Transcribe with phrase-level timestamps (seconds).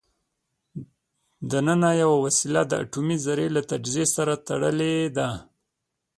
[1.51, 5.29] دننه یوه وسیله د اټومي ذرې له تجزیې سره تړلې ده.